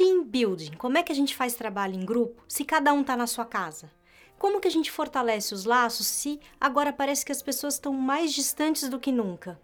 Team 0.00 0.24
building. 0.24 0.70
Como 0.78 0.96
é 0.96 1.02
que 1.02 1.12
a 1.12 1.14
gente 1.14 1.36
faz 1.36 1.52
trabalho 1.52 1.94
em 1.94 2.06
grupo 2.06 2.42
se 2.48 2.64
cada 2.64 2.90
um 2.90 3.02
está 3.02 3.14
na 3.18 3.26
sua 3.26 3.44
casa? 3.44 3.92
Como 4.38 4.58
que 4.58 4.66
a 4.66 4.70
gente 4.70 4.90
fortalece 4.90 5.52
os 5.52 5.66
laços 5.66 6.06
se 6.06 6.40
agora 6.58 6.90
parece 6.90 7.22
que 7.22 7.32
as 7.32 7.42
pessoas 7.42 7.74
estão 7.74 7.92
mais 7.92 8.32
distantes 8.32 8.88
do 8.88 8.98
que 8.98 9.12
nunca? 9.12 9.60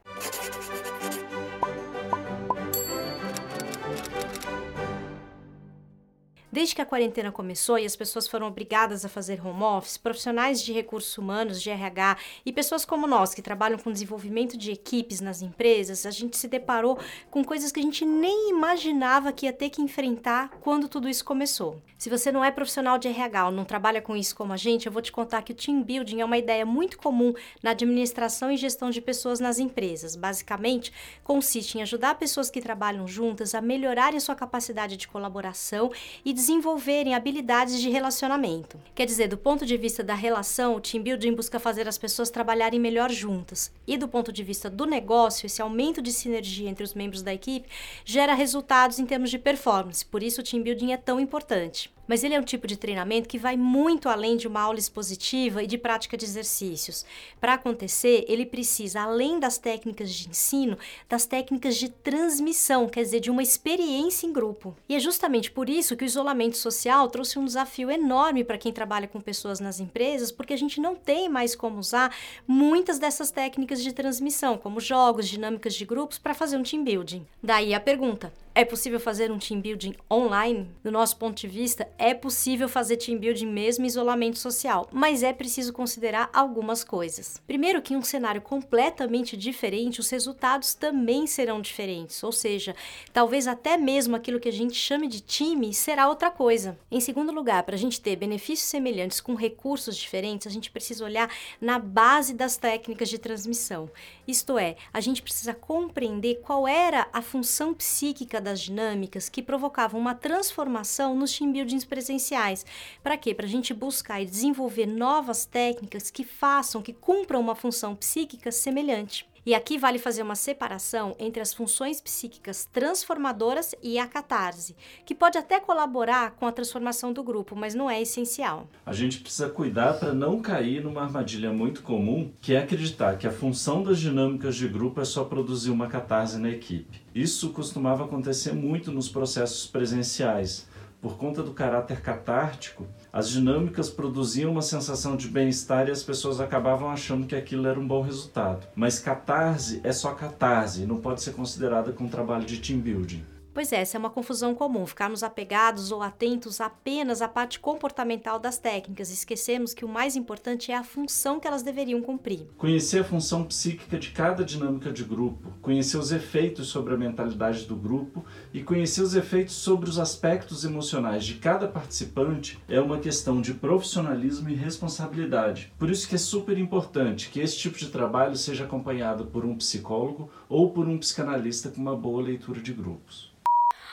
Desde 6.57 6.75
que 6.75 6.81
a 6.81 6.87
quarentena 6.87 7.31
começou 7.31 7.79
e 7.79 7.85
as 7.85 7.95
pessoas 7.95 8.27
foram 8.27 8.47
obrigadas 8.47 9.05
a 9.05 9.11
fazer 9.11 9.47
home 9.47 9.63
office, 9.63 9.99
profissionais 9.99 10.63
de 10.63 10.73
recursos 10.73 11.19
humanos, 11.19 11.61
de 11.61 11.69
RH 11.69 12.17
e 12.47 12.51
pessoas 12.51 12.83
como 12.83 13.07
nós 13.07 13.35
que 13.35 13.43
trabalham 13.43 13.79
com 13.79 13.93
desenvolvimento 13.93 14.57
de 14.57 14.73
equipes 14.73 15.21
nas 15.21 15.43
empresas, 15.43 16.07
a 16.07 16.11
gente 16.11 16.35
se 16.35 16.49
deparou 16.49 16.99
com 17.31 17.45
coisas 17.45 17.71
que 17.71 17.79
a 17.79 17.83
gente 17.83 18.07
nem 18.07 18.49
imaginava 18.49 19.35
que 19.35 19.45
ia 19.45 19.53
ter 19.53 19.69
que 19.69 19.83
enfrentar 19.83 20.49
quando 20.63 20.89
tudo 20.89 21.11
isso 21.11 21.27
começou. 21.27 21.83
Se 21.99 22.11
você 22.11 22.33
não 22.33 22.45
é 22.45 22.51
profissional 22.51 22.99
de 22.99 23.09
RH 23.09 23.47
ou 23.47 23.53
não 23.53 23.65
trabalha 23.65 24.01
com 24.01 24.17
isso 24.17 24.35
como 24.35 24.53
a 24.53 24.57
gente, 24.57 24.87
eu 24.87 24.93
vou 24.93 25.01
te 25.01 25.13
contar 25.13 25.43
que 25.43 25.53
o 25.53 25.55
team 25.55 25.83
building 25.83 26.21
é 26.21 26.25
uma 26.25 26.37
ideia 26.37 26.65
muito 26.65 26.99
comum 26.99 27.35
na 27.63 27.71
administração 27.71 28.51
e 28.51 28.57
gestão 28.57 28.91
de 28.91 29.01
pessoas 29.01 29.41
nas 29.41 29.59
empresas. 29.59 30.15
Basicamente, 30.15 30.93
consiste 31.25 31.77
em 31.77 31.83
ajudar 31.83 32.15
pessoas 32.15 32.51
que 32.51 32.61
trabalham 32.61 33.07
juntas 33.07 33.55
a 33.55 33.63
melhorarem 33.63 34.21
sua 34.21 34.35
capacidade 34.35 34.97
de 34.97 35.09
colaboração 35.09 35.91
e 36.23 36.35
desenvolverem 36.47 37.13
habilidades 37.13 37.81
de 37.81 37.91
relacionamento. 37.91 38.79
Quer 38.95 39.05
dizer, 39.05 39.27
do 39.27 39.37
ponto 39.37 39.67
de 39.67 39.77
vista 39.77 40.05
da 40.05 40.15
relação, 40.15 40.77
o 40.77 40.81
team 40.81 41.03
building 41.03 41.35
busca 41.35 41.59
fazer 41.59 41.89
as 41.89 41.99
pessoas 41.99 42.31
trabalharem 42.31 42.79
melhor 42.79 43.11
juntas. 43.11 43.73
E 43.85 43.97
do 43.97 44.07
ponto 44.07 44.33
de 44.33 44.45
vista 44.45 44.71
do 44.71 44.87
negócio, 44.87 45.47
esse 45.47 45.61
aumento 45.61 46.01
de 46.01 46.13
sinergia 46.13 46.71
entre 46.71 46.85
os 46.85 46.95
membros 46.95 47.21
da 47.21 47.35
equipe 47.35 47.69
gera 48.05 48.33
resultados 48.33 49.01
em 49.01 49.07
termos 49.07 49.29
de 49.29 49.41
performance. 49.41 50.07
Por 50.07 50.23
isso 50.23 50.41
o 50.41 50.45
team 50.45 50.63
building 50.63 50.93
é 50.93 50.97
tão 50.97 51.19
importante 51.19 51.91
mas 52.07 52.23
ele 52.23 52.35
é 52.35 52.41
um 52.41 52.45
tipo 52.45 52.67
de 52.67 52.77
treinamento 52.77 53.29
que 53.29 53.39
vai 53.39 53.57
muito 53.57 54.09
além 54.09 54.37
de 54.37 54.47
uma 54.47 54.61
aula 54.61 54.79
expositiva 54.79 55.63
e 55.63 55.67
de 55.67 55.79
prática 55.79 56.17
de 56.17 56.25
exercícios. 56.25 57.05
Para 57.41 57.55
acontecer, 57.55 58.25
ele 58.29 58.47
precisa, 58.47 59.03
além 59.03 59.39
das 59.39 59.59
técnicas 59.59 60.13
de 60.13 60.29
ensino, 60.29 60.79
das 61.09 61.27
técnicas 61.27 61.77
de 61.77 61.89
transmissão, 61.89 62.89
quer 62.89 63.03
dizer, 63.03 63.21
de 63.21 63.31
uma 63.31 63.43
experiência 63.43 64.27
em 64.27 64.33
grupo. 64.33 64.77
E 64.89 64.95
é 64.95 65.01
justamente 65.01 65.51
por 65.51 65.69
isso 65.69 65.97
que 65.97 66.05
o 66.05 66.07
isolamento 66.07 66.57
social 66.57 67.09
trouxe 67.09 67.39
um 67.39 67.45
desafio 67.45 67.91
enorme 67.91 68.45
para 68.45 68.59
quem 68.59 68.73
trabalha 68.73 69.09
com 69.09 69.21
pessoas 69.21 69.61
nas 69.61 69.81
empresas, 69.81 70.31
porque 70.31 70.53
a 70.53 70.59
gente 70.59 70.81
não 70.81 70.95
tem 70.95 71.29
mais 71.29 71.55
como 71.55 71.79
usar 71.79 72.15
muitas 72.47 72.99
dessas 72.99 73.31
técnicas 73.31 73.83
de 73.83 73.93
transmissão, 73.93 74.59
como 74.59 74.81
jogos, 74.81 75.29
dinâmicas 75.29 75.75
de 75.75 75.85
grupos, 75.85 76.19
para 76.19 76.35
fazer 76.35 76.57
um 76.57 76.63
team 76.63 76.85
building. 76.85 77.27
Daí 77.43 77.75
a 77.75 77.81
pergunta: 77.81 78.33
é 78.57 78.65
possível 78.65 78.99
fazer 78.99 79.31
um 79.31 79.39
team 79.39 79.61
building 79.61 79.95
online? 80.11 80.67
Do 80.83 80.91
nosso 80.91 81.19
ponto 81.19 81.39
de 81.39 81.47
vista, 81.47 81.87
é 81.99 82.15
possível 82.15 82.71
fazer 82.71 82.97
team 82.97 83.19
building 83.19 83.45
mesmo 83.45 83.85
em 83.85 83.87
isolamento 83.87 84.39
social, 84.39 84.89
mas 84.91 85.23
é 85.23 85.31
preciso 85.31 85.75
considerar 85.75 86.31
algumas 86.33 86.83
coisas. 86.83 87.39
Primeiro 87.47 87.83
que 87.83 87.93
em 87.93 87.99
um 87.99 88.03
cenário 88.03 88.41
completamente 88.41 89.37
diferente, 89.37 90.01
os 90.01 90.09
resultados 90.09 90.73
também 90.73 91.27
serão 91.27 91.61
diferentes, 91.61 92.23
ou 92.23 92.33
seja, 92.33 92.75
talvez 93.13 93.47
até 93.47 93.77
mesmo 93.77 94.17
aquilo 94.17 94.41
que 94.41 94.49
a 94.49 94.53
gente 94.53 94.75
chame 94.75 95.07
de 95.07 95.21
time 95.21 95.75
será 95.75 96.09
outra 96.09 96.31
coisa. 96.31 96.79
Em 96.91 96.99
segundo 96.99 97.33
lugar, 97.33 97.63
para 97.65 97.75
a 97.75 97.79
gente 97.79 98.01
ter 98.01 98.17
benefícios 98.17 98.71
semelhantes 98.71 99.21
com 99.21 99.35
recursos 99.35 99.95
diferentes, 99.99 100.47
a 100.47 100.51
gente 100.51 100.71
precisa 100.71 101.05
olhar 101.05 101.31
na 101.61 101.79
base 101.79 102.33
das 102.33 102.57
técnicas 102.57 103.11
de 103.11 103.19
transmissão. 103.19 103.91
Isto 104.27 104.59
é, 104.59 104.77
a 104.95 105.01
gente 105.03 105.21
precisa 105.21 105.53
compreender 105.53 106.37
qual 106.37 106.67
era 106.67 107.07
a 107.13 107.21
função 107.21 107.75
psíquica 107.75 108.46
das 108.47 108.61
dinâmicas 108.61 109.29
que 109.29 109.43
provocavam 109.43 110.01
uma 110.01 110.15
transformação 110.15 111.17
nos 111.17 111.37
team 111.37 111.53
buildings 111.53 111.85
presenciais. 111.85 112.65
Para 113.03 113.17
quê? 113.17 113.35
Para 113.35 113.45
a 113.45 113.49
gente 113.49 113.75
buscar 113.75 114.23
e 114.23 114.25
desenvolver 114.25 114.87
novas 114.87 115.45
técnicas 115.45 116.13
que 116.13 116.25
façam, 116.25 116.81
que 116.81 116.93
cumpram 116.93 117.41
uma 117.41 117.57
função 117.57 117.97
psíquica 117.97 118.53
semelhante. 118.53 119.27
E 119.47 119.55
aqui 119.55 119.79
vale 119.79 120.01
fazer 120.01 120.23
uma 120.23 120.35
separação 120.35 121.15
entre 121.21 121.41
as 121.41 121.55
funções 121.55 122.01
psíquicas 122.01 122.65
transformadoras 122.65 123.77
e 123.81 123.97
a 123.97 124.05
catarse, 124.05 124.75
que 125.05 125.15
pode 125.15 125.39
até 125.39 125.61
colaborar 125.61 126.33
com 126.33 126.49
a 126.49 126.53
transformação 126.53 127.13
do 127.13 127.23
grupo, 127.23 127.55
mas 127.55 127.73
não 127.73 127.89
é 127.89 128.03
essencial. 128.03 128.67
A 128.85 128.93
gente 128.93 129.21
precisa 129.21 129.49
cuidar 129.49 130.01
para 130.01 130.13
não 130.13 130.41
cair 130.41 130.83
numa 130.83 131.03
armadilha 131.03 131.53
muito 131.53 131.85
comum, 131.85 132.29
que 132.41 132.55
é 132.55 132.59
acreditar 132.59 133.19
que 133.19 133.27
a 133.29 133.31
função 133.31 133.85
das 133.85 134.01
dinâmicas 134.01 134.57
de 134.57 134.67
grupo 134.67 135.01
é 135.01 135.05
só 135.05 135.23
produzir 135.23 135.71
uma 135.71 135.87
catarse 135.87 136.39
na 136.39 136.51
equipe. 136.51 137.01
Isso 137.15 137.51
costumava 137.51 138.05
acontecer 138.05 138.53
muito 138.53 138.91
nos 138.91 139.09
processos 139.09 139.65
presenciais 139.69 140.67
por 141.01 141.17
conta 141.17 141.43
do 141.43 141.53
caráter 141.53 142.01
catártico, 142.01 142.87
as 143.13 143.29
dinâmicas 143.29 143.89
produziam 143.89 144.53
uma 144.53 144.63
sensação 144.63 145.17
de 145.17 145.29
bem-estar 145.29 145.89
e 145.89 145.91
as 145.91 146.03
pessoas 146.03 146.41
acabavam 146.41 146.91
achando 146.91 147.27
que 147.27 147.37
aquilo 147.37 147.67
era 147.67 147.79
um 147.79 147.87
bom 147.87 148.03
resultado. 148.03 148.67
Mas 148.75 148.99
catarse 148.99 149.81
é 149.85 149.93
só 149.93 150.13
catarse, 150.15 150.87
não 150.87 150.97
pode 150.97 151.23
ser 151.23 151.33
considerada 151.33 151.93
com 151.93 152.09
trabalho 152.09 152.45
de 152.45 152.59
team 152.59 152.81
building. 152.81 153.25
Pois 153.57 153.73
é, 153.73 153.81
essa 153.81 153.97
é 153.97 153.99
uma 153.99 154.11
confusão 154.11 154.55
comum, 154.55 154.85
ficarmos 154.85 155.23
apegados 155.23 155.91
ou 155.91 156.03
atentos 156.03 156.61
apenas 156.61 157.23
à 157.23 157.27
parte 157.27 157.59
comportamental 157.59 158.39
das 158.39 158.59
técnicas, 158.59 159.11
esquecemos 159.11 159.73
que 159.73 159.83
o 159.83 159.89
mais 159.89 160.15
importante 160.15 160.71
é 160.71 160.77
a 160.77 160.85
função 160.85 161.41
que 161.41 161.49
elas 161.49 161.63
deveriam 161.63 162.03
cumprir. 162.03 162.49
Conhecer 162.59 163.01
a 163.01 163.05
função 163.05 163.45
psíquica 163.45 163.99
de 163.99 164.11
cada 164.11 164.45
dinâmica 164.45 164.93
de 164.93 165.03
grupo, 165.03 165.55
conhecer 165.63 165.97
os 165.97 166.13
efeitos 166.13 166.67
sobre 166.69 166.93
a 166.93 166.99
mentalidade 166.99 167.65
do 167.65 167.75
grupo 167.75 168.23
e 168.53 168.63
conhecer 168.63 169.01
os 169.01 169.15
efeitos 169.15 169.55
sobre 169.55 169.89
os 169.89 169.99
aspectos 169.99 170.63
emocionais 170.63 171.25
de 171.25 171.37
cada 171.37 171.67
participante 171.67 172.59
é 172.69 172.79
uma 172.79 172.99
questão 172.99 173.41
de 173.41 173.55
profissionalismo 173.55 174.51
e 174.51 174.55
responsabilidade. 174.55 175.73
Por 175.79 175.89
isso 175.89 176.07
que 176.07 176.17
é 176.17 176.19
super 176.19 176.59
importante 176.59 177.31
que 177.31 177.41
esse 177.41 177.57
tipo 177.57 177.79
de 177.79 177.89
trabalho 177.89 178.37
seja 178.37 178.65
acompanhado 178.65 179.25
por 179.25 179.47
um 179.47 179.57
psicólogo 179.57 180.29
ou 180.47 180.73
por 180.73 180.87
um 180.87 180.99
psicanalista 180.99 181.71
com 181.71 181.81
uma 181.81 181.97
boa 181.97 182.23
leitura 182.23 182.61
de 182.61 182.75
grupos. 182.75 183.35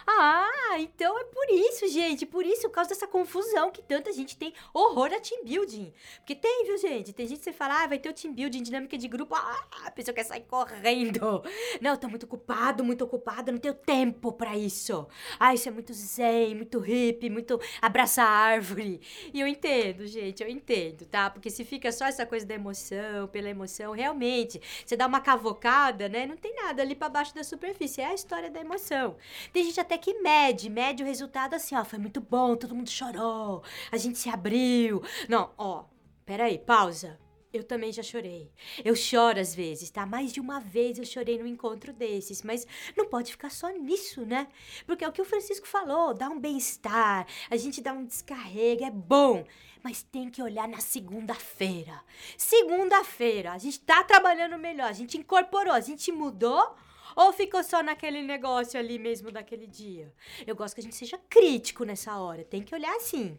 Ah, 0.05 0.77
então 0.79 1.17
é 1.19 1.23
por 1.23 1.49
isso, 1.49 1.87
gente. 1.87 2.25
Por 2.25 2.45
isso, 2.45 2.63
por 2.63 2.71
causa 2.71 2.89
dessa 2.89 3.07
confusão 3.07 3.71
que 3.71 3.81
tanta 3.81 4.11
gente 4.11 4.37
tem 4.37 4.53
horror 4.73 5.11
a 5.13 5.19
team 5.19 5.43
building. 5.43 5.93
Porque 6.17 6.35
tem, 6.35 6.65
viu, 6.65 6.77
gente? 6.77 7.13
Tem 7.13 7.27
gente 7.27 7.39
que 7.39 7.43
você 7.45 7.53
fala, 7.53 7.83
ah, 7.83 7.87
vai 7.87 7.99
ter 7.99 8.09
o 8.09 8.13
team 8.13 8.33
building, 8.33 8.63
dinâmica 8.63 8.97
de 8.97 9.07
grupo. 9.07 9.35
Ah, 9.35 9.65
a 9.85 9.91
pessoa 9.91 10.13
quer 10.13 10.23
sair 10.23 10.41
correndo. 10.41 11.43
Não, 11.81 11.95
tô 11.97 12.07
muito 12.07 12.23
ocupado, 12.23 12.83
muito 12.83 13.03
ocupado, 13.03 13.51
não 13.51 13.59
tenho 13.59 13.73
tempo 13.73 14.31
para 14.31 14.57
isso. 14.57 15.07
Ah, 15.39 15.53
isso 15.53 15.67
é 15.69 15.71
muito 15.71 15.93
zen, 15.93 16.55
muito 16.55 16.79
hippie, 16.79 17.29
muito 17.29 17.59
abraçar 17.81 18.27
árvore. 18.27 19.01
E 19.33 19.39
eu 19.39 19.47
entendo, 19.47 20.05
gente, 20.07 20.43
eu 20.43 20.49
entendo, 20.49 21.05
tá? 21.05 21.29
Porque 21.29 21.49
se 21.49 21.63
fica 21.63 21.91
só 21.91 22.05
essa 22.05 22.25
coisa 22.25 22.45
da 22.45 22.55
emoção, 22.55 23.27
pela 23.31 23.49
emoção, 23.49 23.91
realmente, 23.93 24.61
você 24.85 24.95
dá 24.95 25.07
uma 25.07 25.19
cavocada, 25.21 26.09
né? 26.09 26.25
Não 26.25 26.37
tem 26.37 26.53
nada 26.55 26.81
ali 26.81 26.95
para 26.95 27.09
baixo 27.09 27.33
da 27.35 27.43
superfície. 27.43 28.01
É 28.01 28.07
a 28.07 28.13
história 28.13 28.49
da 28.49 28.59
emoção. 28.59 29.15
Tem 29.51 29.63
gente 29.63 29.79
até 29.79 29.92
até 29.93 29.97
que 29.97 30.13
mede, 30.21 30.69
mede 30.69 31.03
o 31.03 31.05
resultado 31.05 31.53
assim, 31.53 31.75
ó, 31.75 31.85
foi 31.85 31.99
muito 31.99 32.19
bom, 32.19 32.55
todo 32.55 32.75
mundo 32.75 32.89
chorou, 32.89 33.63
a 33.91 33.97
gente 33.97 34.17
se 34.17 34.27
abriu. 34.27 35.03
Não, 35.29 35.51
ó, 35.57 35.85
peraí, 36.25 36.57
pausa. 36.57 37.19
Eu 37.51 37.63
também 37.63 37.91
já 37.91 38.01
chorei. 38.01 38.51
Eu 38.83 38.95
choro 38.95 39.39
às 39.39 39.53
vezes, 39.53 39.91
tá? 39.91 40.07
Mais 40.07 40.33
de 40.33 40.39
uma 40.39 40.59
vez 40.59 40.97
eu 40.97 41.05
chorei 41.05 41.37
num 41.37 41.45
encontro 41.45 41.93
desses, 41.93 42.41
mas 42.41 42.65
não 42.97 43.07
pode 43.07 43.31
ficar 43.31 43.51
só 43.51 43.69
nisso, 43.69 44.25
né? 44.25 44.47
Porque 44.87 45.05
é 45.05 45.07
o 45.07 45.11
que 45.11 45.21
o 45.21 45.25
Francisco 45.25 45.67
falou, 45.67 46.15
dá 46.15 46.27
um 46.29 46.39
bem-estar, 46.39 47.27
a 47.51 47.55
gente 47.55 47.79
dá 47.79 47.93
um 47.93 48.03
descarrego, 48.03 48.83
é 48.83 48.89
bom. 48.89 49.45
Mas 49.83 50.01
tem 50.01 50.31
que 50.31 50.41
olhar 50.41 50.67
na 50.67 50.79
segunda-feira. 50.79 52.01
Segunda-feira, 52.35 53.51
a 53.51 53.59
gente 53.59 53.79
tá 53.81 54.03
trabalhando 54.03 54.57
melhor, 54.57 54.87
a 54.87 54.93
gente 54.93 55.19
incorporou, 55.19 55.73
a 55.73 55.81
gente 55.81 56.11
mudou 56.11 56.75
ou 57.15 57.33
ficou 57.33 57.63
só 57.63 57.81
naquele 57.83 58.21
negócio 58.21 58.79
ali 58.79 58.97
mesmo 58.99 59.31
daquele 59.31 59.67
dia? 59.67 60.11
Eu 60.45 60.55
gosto 60.55 60.75
que 60.75 60.81
a 60.81 60.83
gente 60.83 60.95
seja 60.95 61.19
crítico 61.29 61.83
nessa 61.83 62.17
hora. 62.17 62.43
Tem 62.43 62.61
que 62.61 62.75
olhar 62.75 62.95
assim. 62.95 63.37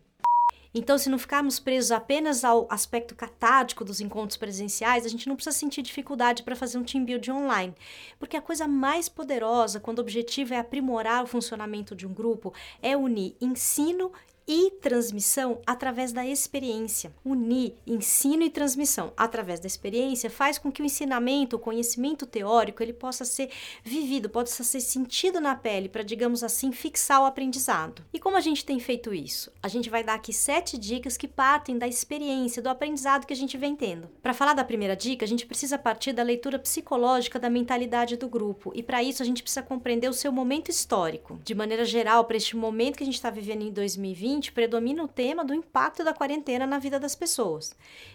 Então, 0.77 0.99
se 0.99 1.09
não 1.09 1.19
ficarmos 1.19 1.61
presos 1.61 1.93
apenas 1.93 2.43
ao 2.43 2.67
aspecto 2.69 3.15
catático 3.15 3.85
dos 3.85 4.01
encontros 4.01 4.37
presenciais, 4.37 5.07
a 5.07 5.09
gente 5.09 5.29
não 5.29 5.37
precisa 5.37 5.57
sentir 5.57 5.83
dificuldade 5.83 6.43
para 6.43 6.57
fazer 6.57 6.79
um 6.79 6.83
team 6.83 7.05
building 7.05 7.31
online. 7.31 7.75
Porque 8.19 8.37
a 8.37 8.43
coisa 8.43 8.67
mais 8.67 9.09
poderosa, 9.09 9.79
quando 9.79 9.99
o 9.99 10.03
objetivo 10.03 10.53
é 10.53 10.59
aprimorar 10.59 11.23
o 11.23 11.29
funcionamento 11.29 11.95
de 11.95 12.09
um 12.09 12.13
grupo, 12.13 12.53
é 12.83 12.97
unir 12.97 13.37
ensino 13.41 14.11
e 14.47 14.71
transmissão 14.73 15.61
através 15.67 16.13
da 16.13 16.27
experiência. 16.27 17.13
Unir 17.25 17.75
ensino 17.87 18.43
e 18.43 18.51
transmissão 18.51 19.13
através 19.17 19.61
da 19.61 19.67
experiência 19.67 20.29
faz 20.29 20.59
com 20.59 20.71
que 20.71 20.83
o 20.83 20.85
ensinamento, 20.85 21.57
o 21.57 21.59
conhecimento 21.59 22.27
teórico, 22.27 22.83
ele 22.83 22.93
possa 22.93 23.25
ser 23.25 23.51
vivido, 23.83 24.29
possa 24.29 24.63
ser 24.63 24.81
sentido 24.81 25.41
na 25.41 25.55
pele 25.55 25.89
para, 25.89 26.03
digamos 26.03 26.43
assim, 26.43 26.73
fixar 26.73 27.23
o 27.23 27.27
aprendizado. 27.27 28.05
E 28.13 28.19
como 28.19 28.37
a 28.37 28.41
gente 28.41 28.65
tem 28.65 28.79
feito 28.79 29.15
isso? 29.15 29.51
A 29.63 29.69
gente 29.69 29.89
vai 29.89 30.05
dar 30.05 30.15
aqui 30.15 30.33
sete 30.33 30.77
dicas 30.77 31.17
que 31.17 31.29
partem 31.29 31.79
da 31.79 31.89
experiência, 31.89 32.63
do 32.63 32.69
aprendizado 32.69 33.27
que 33.27 33.33
a 33.33 33.37
gente 33.37 33.57
vem 33.57 33.75
tendo. 33.75 34.09
Para 34.23 34.35
falar 34.35 34.55
da 34.55 34.65
primeira 34.65 34.95
dica, 34.95 35.25
a 35.25 35.29
gente 35.29 35.47
precisa 35.47 35.79
partir 35.79 36.13
da 36.13 36.23
leitura 36.23 36.59
psicológica 36.59 37.39
da 37.39 37.49
mentalidade 37.49 38.17
do 38.17 38.29
grupo 38.29 38.73
e 38.75 38.83
para 38.83 39.03
isso 39.03 39.23
a 39.23 39.27
gente 39.27 39.43
precisa 39.43 39.63
compreender 39.63 40.09
o 40.09 40.13
seu 40.13 40.31
momento 40.31 40.71
histórico. 40.71 41.39
De 41.43 41.55
maneira 41.55 41.85
geral, 41.85 42.25
para 42.25 42.37
este 42.37 42.57
momento 42.57 42.97
que 42.97 43.03
a 43.03 43.07
gente 43.07 43.15
está 43.15 43.31
vivendo 43.31 43.63
em 43.63 43.71
2020, 43.71 44.34
predomina 44.53 45.03
o 45.03 45.09
tema 45.09 45.45
do 45.45 45.55
impacto 45.55 46.03
da 46.03 46.15
quarentena 46.15 46.67
na 46.67 46.79
vida 46.79 46.99
das 46.99 47.15
pessoas. 47.15 47.75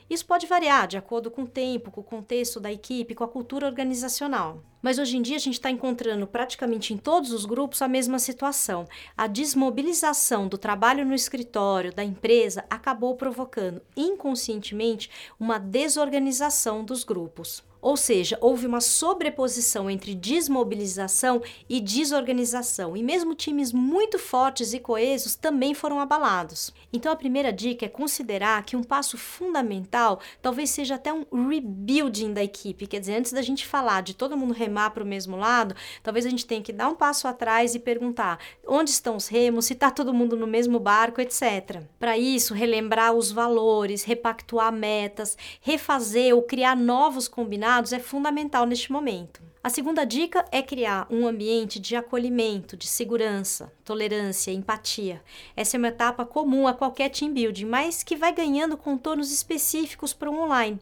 Isso 0.09 0.25
pode 0.25 0.47
variar 0.47 0.87
de 0.87 0.97
acordo 0.97 1.29
com 1.29 1.43
o 1.43 1.47
tempo, 1.47 1.91
com 1.91 2.01
o 2.01 2.03
contexto 2.03 2.59
da 2.59 2.71
equipe, 2.71 3.15
com 3.15 3.23
a 3.23 3.27
cultura 3.27 3.67
organizacional. 3.67 4.63
Mas 4.81 4.97
hoje 4.97 5.17
em 5.17 5.21
dia 5.21 5.35
a 5.35 5.39
gente 5.39 5.53
está 5.53 5.69
encontrando 5.69 6.25
praticamente 6.25 6.93
em 6.93 6.97
todos 6.97 7.31
os 7.31 7.45
grupos 7.45 7.81
a 7.81 7.87
mesma 7.87 8.17
situação. 8.17 8.87
A 9.15 9.27
desmobilização 9.27 10.47
do 10.47 10.57
trabalho 10.57 11.05
no 11.05 11.13
escritório, 11.13 11.93
da 11.93 12.03
empresa, 12.03 12.65
acabou 12.69 13.15
provocando 13.15 13.81
inconscientemente 13.95 15.09
uma 15.39 15.57
desorganização 15.57 16.83
dos 16.83 17.03
grupos. 17.03 17.68
Ou 17.81 17.95
seja, 17.95 18.37
houve 18.41 18.65
uma 18.65 18.81
sobreposição 18.81 19.89
entre 19.89 20.13
desmobilização 20.13 21.41
e 21.69 21.79
desorganização, 21.79 22.97
e 22.97 23.01
mesmo 23.01 23.33
times 23.33 23.71
muito 23.71 24.19
fortes 24.19 24.73
e 24.73 24.79
coesos 24.79 25.35
também 25.35 25.73
foram 25.73 25.99
abalados. 25.99 26.73
Então, 26.91 27.11
a 27.11 27.15
primeira 27.15 27.53
dica 27.53 27.85
é 27.85 27.89
considerar 27.89 28.63
que 28.63 28.75
um 28.75 28.83
passo 28.83 29.17
fundamental 29.17 30.19
talvez 30.41 30.71
seja 30.71 30.95
até 30.95 31.13
um 31.13 31.47
rebuilding 31.47 32.33
da 32.33 32.43
equipe, 32.43 32.87
quer 32.87 32.99
dizer, 32.99 33.15
antes 33.15 33.31
da 33.31 33.41
gente 33.41 33.65
falar 33.65 34.01
de 34.01 34.13
todo 34.13 34.37
mundo 34.37 34.53
remar 34.53 34.89
para 34.89 35.03
o 35.03 35.07
mesmo 35.07 35.37
lado, 35.37 35.75
talvez 36.03 36.25
a 36.25 36.29
gente 36.29 36.45
tenha 36.45 36.61
que 36.61 36.73
dar 36.73 36.89
um 36.89 36.95
passo 36.95 37.27
atrás 37.27 37.75
e 37.75 37.79
perguntar 37.79 38.39
onde 38.67 38.89
estão 38.89 39.15
os 39.15 39.27
remos, 39.27 39.65
se 39.65 39.73
está 39.73 39.89
todo 39.89 40.13
mundo 40.13 40.35
no 40.35 40.47
mesmo 40.47 40.79
barco, 40.79 41.21
etc. 41.21 41.83
Para 41.97 42.17
isso, 42.17 42.53
relembrar 42.53 43.13
os 43.13 43.31
valores, 43.31 44.03
repactuar 44.03 44.71
metas, 44.71 45.37
refazer 45.61 46.35
ou 46.35 46.41
criar 46.41 46.75
novos 46.75 47.27
combinados 47.27 47.68
é 47.93 47.99
fundamental 47.99 48.65
neste 48.65 48.91
momento. 48.91 49.41
A 49.63 49.69
segunda 49.69 50.03
dica 50.03 50.43
é 50.51 50.61
criar 50.61 51.05
um 51.11 51.27
ambiente 51.27 51.79
de 51.79 51.95
acolhimento, 51.95 52.75
de 52.75 52.87
segurança, 52.87 53.71
tolerância, 53.85 54.51
empatia. 54.51 55.21
Essa 55.55 55.75
é 55.75 55.77
uma 55.77 55.89
etapa 55.89 56.25
comum 56.25 56.65
a 56.65 56.73
qualquer 56.73 57.09
team 57.09 57.31
building, 57.31 57.65
mas 57.65 58.01
que 58.01 58.15
vai 58.15 58.33
ganhando 58.33 58.75
contornos 58.75 59.31
específicos 59.31 60.13
para 60.13 60.31
o 60.31 60.39
online. 60.39 60.79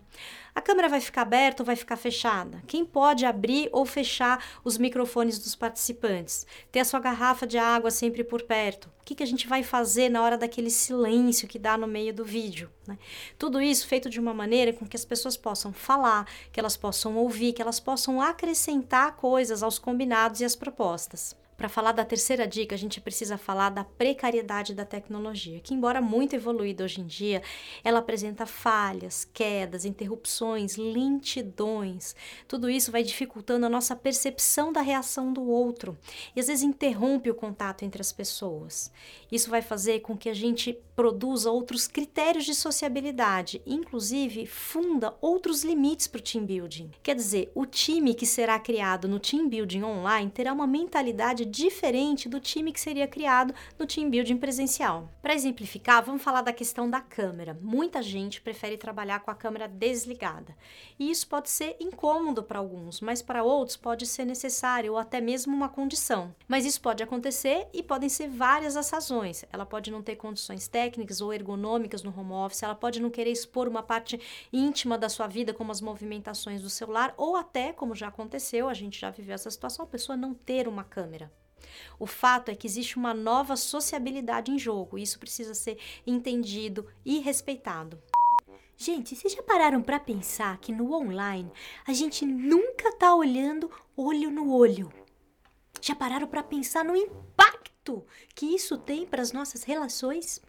A 0.57 0.61
câmera 0.61 0.89
vai 0.89 0.99
ficar 0.99 1.21
aberta 1.21 1.61
ou 1.61 1.67
vai 1.67 1.75
ficar 1.75 1.95
fechada? 1.97 2.63
Quem 2.65 2.83
pode 2.83 3.27
abrir 3.27 3.69
ou 3.71 3.85
fechar 3.85 4.43
os 4.63 4.75
microfones 4.75 5.37
dos 5.37 5.53
participantes? 5.53 6.47
Ter 6.71 6.79
a 6.79 6.83
sua 6.83 6.99
garrafa 6.99 7.45
de 7.45 7.59
água 7.59 7.91
sempre 7.91 8.23
por 8.23 8.41
perto? 8.41 8.89
O 8.99 9.05
que, 9.05 9.13
que 9.13 9.21
a 9.21 9.27
gente 9.27 9.47
vai 9.47 9.61
fazer 9.61 10.09
na 10.09 10.19
hora 10.23 10.35
daquele 10.35 10.71
silêncio 10.71 11.47
que 11.47 11.59
dá 11.59 11.77
no 11.77 11.85
meio 11.85 12.11
do 12.11 12.25
vídeo? 12.25 12.71
Né? 12.87 12.97
Tudo 13.37 13.61
isso 13.61 13.85
feito 13.85 14.09
de 14.09 14.19
uma 14.19 14.33
maneira 14.33 14.73
com 14.73 14.87
que 14.87 14.95
as 14.95 15.05
pessoas 15.05 15.37
possam 15.37 15.71
falar, 15.71 16.27
que 16.51 16.59
elas 16.59 16.75
possam 16.75 17.15
ouvir, 17.17 17.53
que 17.53 17.61
elas 17.61 17.79
possam 17.79 18.19
acrescentar 18.19 19.15
coisas 19.15 19.61
aos 19.61 19.77
combinados 19.77 20.41
e 20.41 20.45
às 20.45 20.55
propostas. 20.55 21.35
Para 21.57 21.67
falar 21.67 21.91
da 21.91 22.05
terceira 22.05 22.47
dica, 22.47 22.75
a 22.75 22.77
gente 22.77 23.01
precisa 23.01 23.35
falar 23.35 23.71
da 23.71 23.83
precariedade 23.83 24.75
da 24.75 24.85
tecnologia, 24.85 25.59
que, 25.59 25.73
embora 25.73 25.99
muito 25.99 26.35
evoluída 26.35 26.83
hoje 26.83 27.01
em 27.01 27.07
dia, 27.07 27.41
ela 27.83 27.97
apresenta 27.97 28.45
falhas, 28.45 29.25
quedas, 29.25 29.83
interrupções, 29.83 30.77
lentidões. 30.77 32.15
Tudo 32.47 32.69
isso 32.69 32.91
vai 32.91 33.01
dificultando 33.01 33.65
a 33.65 33.69
nossa 33.69 33.95
percepção 33.95 34.71
da 34.71 34.81
reação 34.81 35.33
do 35.33 35.49
outro 35.49 35.97
e 36.35 36.39
às 36.39 36.45
vezes 36.45 36.63
interrompe 36.63 37.31
o 37.31 37.35
contato 37.35 37.83
entre 37.83 38.01
as 38.01 38.11
pessoas. 38.11 38.91
Isso 39.31 39.49
vai 39.49 39.63
fazer 39.63 40.01
com 40.01 40.15
que 40.15 40.29
a 40.29 40.35
gente 40.35 40.79
produza 40.97 41.51
outros 41.51 41.87
critérios 41.87 42.43
de 42.43 42.55
sociabilidade, 42.55 43.61
inclusive 43.67 44.47
funda 44.47 45.15
outros 45.21 45.63
limites 45.63 46.07
para 46.07 46.17
o 46.17 46.21
team 46.23 46.43
building. 46.43 46.89
Quer 47.03 47.15
dizer, 47.15 47.51
o 47.53 47.67
time 47.67 48.15
que 48.15 48.25
será 48.25 48.59
criado 48.59 49.07
no 49.07 49.19
team 49.19 49.47
building 49.47 49.83
online 49.83 50.31
terá 50.31 50.51
uma 50.51 50.65
mentalidade 50.65 51.45
diferente 51.45 52.27
do 52.27 52.39
time 52.39 52.73
que 52.73 52.79
seria 52.79 53.07
criado 53.07 53.53
no 53.77 53.85
team 53.85 54.09
building 54.09 54.37
presencial. 54.37 55.07
Para 55.21 55.35
exemplificar, 55.35 56.03
vamos 56.03 56.23
falar 56.23 56.41
da 56.41 56.51
questão 56.51 56.89
da 56.89 56.99
câmera. 56.99 57.55
Muita 57.61 58.01
gente 58.01 58.41
prefere 58.41 58.75
trabalhar 58.75 59.19
com 59.19 59.29
a 59.29 59.35
câmera 59.35 59.67
desligada. 59.67 60.57
E 60.97 61.11
isso 61.11 61.27
pode 61.27 61.51
ser 61.51 61.75
incômodo 61.79 62.41
para 62.41 62.57
alguns, 62.57 63.01
mas 63.01 63.21
para 63.21 63.43
outros 63.43 63.77
pode 63.77 64.07
ser 64.07 64.25
necessário 64.25 64.93
ou 64.93 64.97
até 64.97 65.21
mesmo 65.21 65.55
uma 65.55 65.69
condição. 65.69 66.33
Mas 66.47 66.65
isso 66.65 66.81
pode 66.81 67.03
acontecer 67.03 67.67
e 67.71 67.83
podem 67.83 68.09
ser 68.09 68.29
várias 68.29 68.75
as 68.75 68.89
razões. 68.89 69.45
Ela 69.53 69.63
pode 69.63 69.91
não 69.91 70.01
ter 70.01 70.15
condições 70.15 70.67
técnicas 70.67 70.86
ou 71.21 71.33
ergonômicas 71.33 72.03
no 72.03 72.17
home 72.17 72.33
office, 72.33 72.63
ela 72.63 72.75
pode 72.75 73.01
não 73.01 73.09
querer 73.09 73.31
expor 73.31 73.67
uma 73.67 73.83
parte 73.83 74.19
íntima 74.51 74.97
da 74.97 75.09
sua 75.09 75.27
vida, 75.27 75.53
como 75.53 75.71
as 75.71 75.81
movimentações 75.81 76.61
do 76.61 76.69
celular, 76.69 77.13
ou 77.17 77.35
até, 77.35 77.73
como 77.73 77.95
já 77.95 78.07
aconteceu, 78.07 78.69
a 78.69 78.73
gente 78.73 78.99
já 78.99 79.09
viveu 79.09 79.35
essa 79.35 79.51
situação, 79.51 79.85
a 79.85 79.87
pessoa 79.87 80.17
não 80.17 80.33
ter 80.33 80.67
uma 80.67 80.83
câmera. 80.83 81.31
O 81.99 82.05
fato 82.05 82.49
é 82.49 82.55
que 82.55 82.67
existe 82.67 82.97
uma 82.97 83.13
nova 83.13 83.55
sociabilidade 83.55 84.51
em 84.51 84.59
jogo 84.59 84.97
e 84.97 85.03
isso 85.03 85.19
precisa 85.19 85.53
ser 85.53 85.77
entendido 86.05 86.87
e 87.05 87.19
respeitado. 87.19 88.01
Gente, 88.79 89.15
vocês 89.15 89.33
já 89.33 89.41
pararam 89.41 89.81
para 89.81 89.99
pensar 89.99 90.59
que 90.59 90.71
no 90.71 90.93
online 90.93 91.51
a 91.85 91.93
gente 91.93 92.25
nunca 92.25 92.95
tá 92.95 93.15
olhando 93.15 93.71
olho 93.95 94.29
no 94.29 94.53
olho? 94.53 94.93
Já 95.81 95.95
pararam 95.95 96.27
para 96.27 96.43
pensar 96.43 96.85
no 96.85 96.95
impacto 96.95 98.05
que 98.35 98.45
isso 98.45 98.77
tem 98.77 99.05
para 99.05 99.21
as 99.21 99.31
nossas 99.31 99.63
relações? 99.63 100.41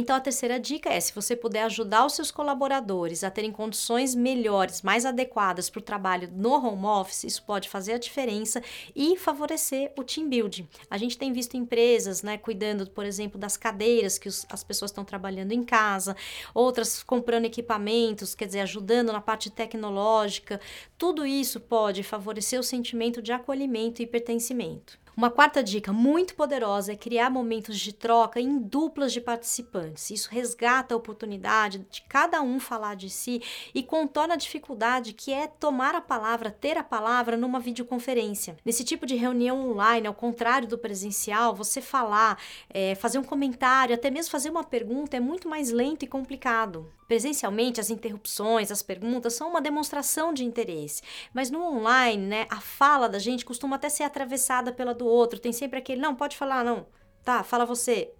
Então, 0.00 0.14
a 0.14 0.20
terceira 0.20 0.60
dica 0.60 0.90
é: 0.90 1.00
se 1.00 1.12
você 1.12 1.34
puder 1.34 1.64
ajudar 1.64 2.06
os 2.06 2.12
seus 2.12 2.30
colaboradores 2.30 3.24
a 3.24 3.30
terem 3.32 3.50
condições 3.50 4.14
melhores, 4.14 4.80
mais 4.80 5.04
adequadas 5.04 5.68
para 5.68 5.80
o 5.80 5.82
trabalho 5.82 6.30
no 6.32 6.52
home 6.52 6.86
office, 6.86 7.24
isso 7.24 7.42
pode 7.42 7.68
fazer 7.68 7.94
a 7.94 7.98
diferença 7.98 8.62
e 8.94 9.16
favorecer 9.16 9.90
o 9.98 10.04
team 10.04 10.28
building. 10.28 10.68
A 10.88 10.96
gente 10.96 11.18
tem 11.18 11.32
visto 11.32 11.56
empresas, 11.56 12.22
né, 12.22 12.38
cuidando, 12.38 12.88
por 12.88 13.04
exemplo, 13.04 13.40
das 13.40 13.56
cadeiras 13.56 14.18
que 14.18 14.28
os, 14.28 14.46
as 14.48 14.62
pessoas 14.62 14.92
estão 14.92 15.04
trabalhando 15.04 15.50
em 15.50 15.64
casa, 15.64 16.14
outras 16.54 17.02
comprando 17.02 17.46
equipamentos, 17.46 18.36
quer 18.36 18.46
dizer, 18.46 18.60
ajudando 18.60 19.12
na 19.12 19.20
parte 19.20 19.50
tecnológica. 19.50 20.60
Tudo 20.96 21.26
isso 21.26 21.58
pode 21.58 22.04
favorecer 22.04 22.60
o 22.60 22.62
sentimento 22.62 23.20
de 23.20 23.32
acolhimento 23.32 24.00
e 24.00 24.06
pertencimento. 24.06 24.96
Uma 25.18 25.30
quarta 25.30 25.64
dica 25.64 25.92
muito 25.92 26.36
poderosa 26.36 26.92
é 26.92 26.96
criar 26.96 27.28
momentos 27.28 27.76
de 27.80 27.92
troca 27.92 28.40
em 28.40 28.56
duplas 28.56 29.12
de 29.12 29.20
participantes. 29.20 30.12
Isso 30.12 30.30
resgata 30.30 30.94
a 30.94 30.96
oportunidade 30.96 31.84
de 31.90 32.02
cada 32.02 32.40
um 32.40 32.60
falar 32.60 32.94
de 32.94 33.10
si 33.10 33.42
e 33.74 33.82
contorna 33.82 34.34
a 34.34 34.36
dificuldade 34.36 35.12
que 35.12 35.32
é 35.32 35.48
tomar 35.48 35.96
a 35.96 36.00
palavra, 36.00 36.52
ter 36.52 36.78
a 36.78 36.84
palavra 36.84 37.36
numa 37.36 37.58
videoconferência. 37.58 38.58
Nesse 38.64 38.84
tipo 38.84 39.04
de 39.04 39.16
reunião 39.16 39.72
online, 39.72 40.06
ao 40.06 40.14
contrário 40.14 40.68
do 40.68 40.78
presencial, 40.78 41.52
você 41.52 41.80
falar, 41.80 42.40
é, 42.70 42.94
fazer 42.94 43.18
um 43.18 43.24
comentário, 43.24 43.96
até 43.96 44.12
mesmo 44.12 44.30
fazer 44.30 44.50
uma 44.50 44.62
pergunta 44.62 45.16
é 45.16 45.20
muito 45.20 45.48
mais 45.48 45.72
lento 45.72 46.04
e 46.04 46.06
complicado. 46.06 46.88
Presencialmente, 47.08 47.80
as 47.80 47.88
interrupções, 47.88 48.70
as 48.70 48.82
perguntas 48.82 49.32
são 49.32 49.48
uma 49.48 49.62
demonstração 49.62 50.32
de 50.32 50.44
interesse, 50.44 51.00
mas 51.32 51.50
no 51.50 51.62
online, 51.62 52.22
né, 52.22 52.46
a 52.50 52.60
fala 52.60 53.08
da 53.08 53.18
gente 53.18 53.46
costuma 53.46 53.76
até 53.76 53.88
ser 53.88 54.02
atravessada 54.02 54.70
pela 54.70 54.94
do 54.94 55.07
outro. 55.08 55.38
Tem 55.38 55.52
sempre 55.52 55.78
aquele, 55.78 56.00
não, 56.00 56.14
pode 56.14 56.36
falar, 56.36 56.64
não. 56.64 56.86
Tá, 57.24 57.42
fala 57.42 57.64
você. 57.64 58.12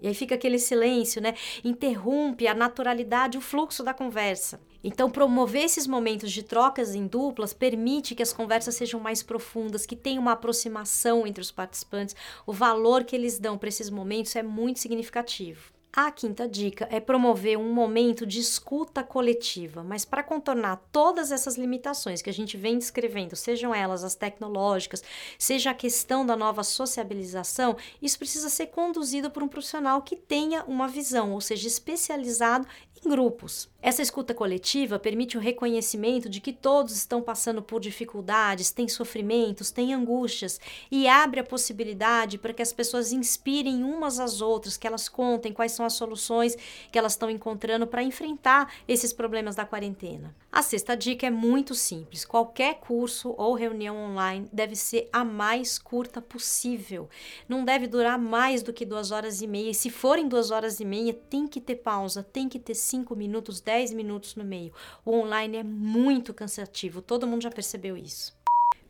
E 0.00 0.08
aí 0.08 0.14
fica 0.14 0.34
aquele 0.34 0.58
silêncio, 0.58 1.22
né? 1.22 1.34
Interrompe 1.62 2.48
a 2.48 2.54
naturalidade, 2.54 3.38
o 3.38 3.40
fluxo 3.40 3.84
da 3.84 3.94
conversa. 3.94 4.60
Então, 4.82 5.08
promover 5.08 5.64
esses 5.64 5.86
momentos 5.86 6.32
de 6.32 6.42
trocas 6.42 6.92
em 6.94 7.06
duplas 7.06 7.54
permite 7.54 8.16
que 8.16 8.22
as 8.22 8.32
conversas 8.32 8.74
sejam 8.74 8.98
mais 8.98 9.22
profundas, 9.22 9.86
que 9.86 9.94
tenha 9.94 10.20
uma 10.20 10.32
aproximação 10.32 11.24
entre 11.24 11.40
os 11.40 11.52
participantes. 11.52 12.16
O 12.44 12.52
valor 12.52 13.04
que 13.04 13.14
eles 13.14 13.38
dão 13.38 13.56
para 13.56 13.68
esses 13.68 13.88
momentos 13.88 14.34
é 14.34 14.42
muito 14.42 14.80
significativo. 14.80 15.72
A 15.94 16.10
quinta 16.10 16.48
dica 16.48 16.88
é 16.90 16.98
promover 16.98 17.58
um 17.58 17.70
momento 17.70 18.24
de 18.24 18.40
escuta 18.40 19.04
coletiva, 19.04 19.84
mas 19.84 20.06
para 20.06 20.22
contornar 20.22 20.82
todas 20.90 21.30
essas 21.30 21.58
limitações 21.58 22.22
que 22.22 22.30
a 22.30 22.32
gente 22.32 22.56
vem 22.56 22.78
descrevendo, 22.78 23.36
sejam 23.36 23.74
elas 23.74 24.02
as 24.02 24.14
tecnológicas, 24.14 25.02
seja 25.38 25.70
a 25.70 25.74
questão 25.74 26.24
da 26.24 26.34
nova 26.34 26.64
sociabilização, 26.64 27.76
isso 28.00 28.18
precisa 28.18 28.48
ser 28.48 28.68
conduzido 28.68 29.30
por 29.30 29.42
um 29.42 29.48
profissional 29.48 30.00
que 30.00 30.16
tenha 30.16 30.64
uma 30.64 30.88
visão, 30.88 31.34
ou 31.34 31.42
seja, 31.42 31.68
especializado 31.68 32.66
em 33.04 33.10
grupos. 33.10 33.68
Essa 33.82 34.00
escuta 34.00 34.32
coletiva 34.32 34.96
permite 34.96 35.36
o 35.36 35.40
reconhecimento 35.40 36.28
de 36.28 36.40
que 36.40 36.52
todos 36.52 36.94
estão 36.96 37.20
passando 37.20 37.60
por 37.60 37.80
dificuldades, 37.80 38.70
têm 38.70 38.86
sofrimentos, 38.86 39.72
têm 39.72 39.92
angústias 39.92 40.60
e 40.88 41.08
abre 41.08 41.40
a 41.40 41.44
possibilidade 41.44 42.38
para 42.38 42.54
que 42.54 42.62
as 42.62 42.72
pessoas 42.72 43.10
inspirem 43.10 43.82
umas 43.82 44.20
às 44.20 44.40
outras, 44.40 44.76
que 44.76 44.86
elas 44.86 45.08
contem 45.08 45.52
quais 45.52 45.72
são 45.72 45.84
as 45.84 45.94
soluções 45.94 46.56
que 46.92 46.98
elas 46.98 47.14
estão 47.14 47.28
encontrando 47.28 47.84
para 47.84 48.04
enfrentar 48.04 48.72
esses 48.86 49.12
problemas 49.12 49.56
da 49.56 49.66
quarentena. 49.66 50.32
A 50.54 50.60
sexta 50.60 50.94
dica 50.94 51.26
é 51.26 51.30
muito 51.30 51.74
simples: 51.74 52.26
qualquer 52.26 52.74
curso 52.74 53.34
ou 53.38 53.54
reunião 53.54 53.96
online 53.96 54.46
deve 54.52 54.76
ser 54.76 55.08
a 55.10 55.24
mais 55.24 55.78
curta 55.78 56.20
possível. 56.20 57.08
Não 57.48 57.64
deve 57.64 57.86
durar 57.86 58.18
mais 58.18 58.62
do 58.62 58.70
que 58.70 58.84
duas 58.84 59.10
horas 59.10 59.40
e 59.40 59.46
meia. 59.46 59.70
E 59.70 59.74
se 59.74 59.88
forem 59.88 60.28
duas 60.28 60.50
horas 60.50 60.78
e 60.78 60.84
meia, 60.84 61.14
tem 61.14 61.48
que 61.48 61.58
ter 61.58 61.76
pausa, 61.76 62.22
tem 62.22 62.50
que 62.50 62.58
ter 62.58 62.74
cinco 62.74 63.16
minutos, 63.16 63.62
10 63.62 63.94
minutos 63.94 64.36
no 64.36 64.44
meio. 64.44 64.74
O 65.06 65.12
online 65.12 65.56
é 65.56 65.62
muito 65.62 66.34
cansativo, 66.34 67.00
todo 67.00 67.26
mundo 67.26 67.42
já 67.42 67.50
percebeu 67.50 67.96
isso. 67.96 68.41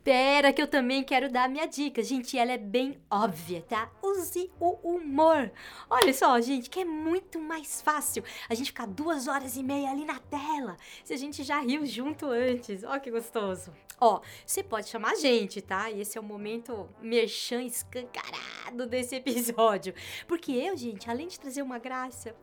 Pera, 0.03 0.51
que 0.51 0.61
eu 0.61 0.67
também 0.67 1.01
quero 1.01 1.31
dar 1.31 1.45
a 1.45 1.47
minha 1.47 1.65
dica. 1.65 2.03
Gente, 2.03 2.37
ela 2.37 2.51
é 2.51 2.57
bem 2.57 2.99
óbvia, 3.09 3.61
tá? 3.61 3.89
Use 4.01 4.51
o 4.59 4.71
humor. 4.83 5.49
Olha 5.89 6.13
só, 6.13 6.41
gente, 6.41 6.69
que 6.69 6.81
é 6.81 6.85
muito 6.85 7.39
mais 7.39 7.81
fácil 7.81 8.21
a 8.49 8.53
gente 8.53 8.67
ficar 8.67 8.85
duas 8.85 9.29
horas 9.29 9.55
e 9.55 9.63
meia 9.63 9.89
ali 9.89 10.03
na 10.03 10.19
tela 10.19 10.75
se 11.05 11.13
a 11.13 11.17
gente 11.17 11.41
já 11.41 11.59
riu 11.61 11.85
junto 11.85 12.25
antes. 12.25 12.83
Ó, 12.83 12.99
que 12.99 13.09
gostoso. 13.09 13.73
Ó, 13.97 14.19
você 14.45 14.61
pode 14.61 14.89
chamar 14.89 15.11
a 15.11 15.15
gente, 15.15 15.61
tá? 15.61 15.89
E 15.89 16.01
esse 16.01 16.17
é 16.17 16.21
o 16.21 16.23
momento 16.23 16.89
merchan 17.01 17.63
escancarado 17.63 18.85
desse 18.85 19.15
episódio. 19.15 19.93
Porque 20.27 20.51
eu, 20.51 20.75
gente, 20.75 21.09
além 21.09 21.29
de 21.29 21.39
trazer 21.39 21.61
uma 21.61 21.79
graça, 21.79 22.35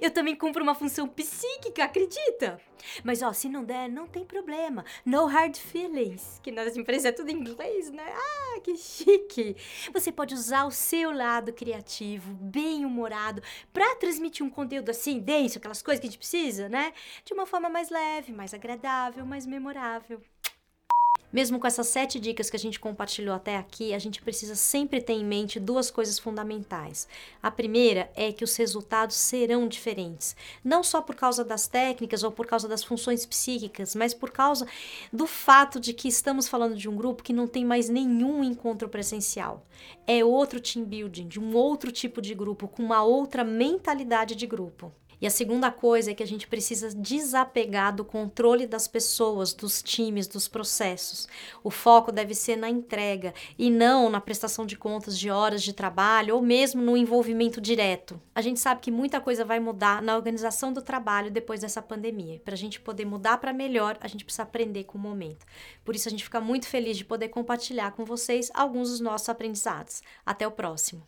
eu 0.00 0.10
também 0.10 0.34
cumpro 0.34 0.62
uma 0.62 0.74
função 0.74 1.08
psíquica, 1.08 1.84
acredita? 1.84 2.60
Mas 3.02 3.22
ó, 3.22 3.32
se 3.32 3.48
não 3.48 3.64
der, 3.64 3.88
não 3.88 4.06
tem 4.06 4.24
problema. 4.24 4.84
No 5.04 5.26
hard 5.26 5.56
feelings. 5.56 6.40
Que 6.42 6.52
nas 6.52 6.76
empresas 6.76 7.06
é 7.06 7.12
tudo 7.12 7.30
em 7.30 7.34
inglês, 7.34 7.90
né? 7.90 8.04
Ah, 8.14 8.60
que 8.60 8.76
chique. 8.76 9.56
Você 9.92 10.12
pode 10.12 10.34
usar 10.34 10.64
o 10.64 10.70
seu 10.70 11.10
lado 11.10 11.52
criativo, 11.52 12.32
bem 12.34 12.84
humorado, 12.84 13.42
para 13.72 13.96
transmitir 13.96 14.44
um 14.44 14.50
conteúdo 14.50 14.90
assim, 14.90 15.18
denso, 15.18 15.58
aquelas 15.58 15.82
coisas 15.82 16.00
que 16.00 16.06
a 16.06 16.10
gente 16.10 16.18
precisa, 16.18 16.68
né? 16.68 16.92
De 17.24 17.32
uma 17.32 17.46
forma 17.46 17.68
mais 17.68 17.90
leve, 17.90 18.32
mais 18.32 18.54
agradável, 18.54 19.26
mais 19.26 19.46
memorável. 19.46 20.20
Mesmo 21.32 21.58
com 21.58 21.66
essas 21.66 21.88
sete 21.88 22.20
dicas 22.20 22.48
que 22.48 22.56
a 22.56 22.58
gente 22.58 22.78
compartilhou 22.78 23.34
até 23.34 23.56
aqui, 23.56 23.92
a 23.92 23.98
gente 23.98 24.22
precisa 24.22 24.54
sempre 24.54 25.00
ter 25.00 25.12
em 25.12 25.24
mente 25.24 25.58
duas 25.58 25.90
coisas 25.90 26.18
fundamentais. 26.18 27.08
A 27.42 27.50
primeira 27.50 28.10
é 28.14 28.32
que 28.32 28.44
os 28.44 28.56
resultados 28.56 29.16
serão 29.16 29.68
diferentes, 29.68 30.36
não 30.64 30.82
só 30.82 31.02
por 31.02 31.16
causa 31.16 31.44
das 31.44 31.66
técnicas 31.66 32.22
ou 32.22 32.30
por 32.30 32.46
causa 32.46 32.68
das 32.68 32.84
funções 32.84 33.26
psíquicas, 33.26 33.94
mas 33.94 34.14
por 34.14 34.30
causa 34.30 34.66
do 35.12 35.26
fato 35.26 35.80
de 35.80 35.92
que 35.92 36.08
estamos 36.08 36.48
falando 36.48 36.76
de 36.76 36.88
um 36.88 36.96
grupo 36.96 37.22
que 37.22 37.32
não 37.32 37.46
tem 37.46 37.64
mais 37.64 37.88
nenhum 37.88 38.44
encontro 38.44 38.88
presencial. 38.88 39.66
É 40.06 40.24
outro 40.24 40.60
team 40.60 40.84
building, 40.84 41.26
de 41.26 41.40
um 41.40 41.54
outro 41.54 41.90
tipo 41.90 42.22
de 42.22 42.34
grupo, 42.34 42.68
com 42.68 42.82
uma 42.82 43.02
outra 43.02 43.42
mentalidade 43.44 44.34
de 44.34 44.46
grupo. 44.46 44.92
E 45.20 45.26
a 45.26 45.30
segunda 45.30 45.70
coisa 45.70 46.10
é 46.10 46.14
que 46.14 46.22
a 46.22 46.26
gente 46.26 46.46
precisa 46.46 46.94
desapegar 46.94 47.94
do 47.94 48.04
controle 48.04 48.66
das 48.66 48.86
pessoas, 48.86 49.52
dos 49.52 49.82
times, 49.82 50.26
dos 50.26 50.46
processos. 50.46 51.26
O 51.64 51.70
foco 51.70 52.12
deve 52.12 52.34
ser 52.34 52.56
na 52.56 52.68
entrega 52.68 53.32
e 53.58 53.70
não 53.70 54.10
na 54.10 54.20
prestação 54.20 54.66
de 54.66 54.76
contas 54.76 55.18
de 55.18 55.30
horas 55.30 55.62
de 55.62 55.72
trabalho 55.72 56.34
ou 56.34 56.42
mesmo 56.42 56.82
no 56.82 56.96
envolvimento 56.96 57.60
direto. 57.60 58.20
A 58.34 58.40
gente 58.40 58.60
sabe 58.60 58.80
que 58.80 58.90
muita 58.90 59.20
coisa 59.20 59.44
vai 59.44 59.58
mudar 59.58 60.02
na 60.02 60.16
organização 60.16 60.72
do 60.72 60.82
trabalho 60.82 61.30
depois 61.30 61.60
dessa 61.60 61.80
pandemia. 61.80 62.40
Para 62.44 62.54
a 62.54 62.58
gente 62.58 62.80
poder 62.80 63.04
mudar 63.04 63.38
para 63.38 63.52
melhor, 63.52 63.96
a 64.00 64.08
gente 64.08 64.24
precisa 64.24 64.42
aprender 64.42 64.84
com 64.84 64.98
o 64.98 65.00
momento. 65.00 65.46
Por 65.84 65.94
isso 65.94 66.08
a 66.08 66.10
gente 66.10 66.24
fica 66.24 66.40
muito 66.40 66.66
feliz 66.68 66.96
de 66.96 67.04
poder 67.04 67.28
compartilhar 67.28 67.92
com 67.92 68.04
vocês 68.04 68.50
alguns 68.54 68.90
dos 68.90 69.00
nossos 69.00 69.28
aprendizados. 69.28 70.02
Até 70.24 70.46
o 70.46 70.50
próximo. 70.50 71.02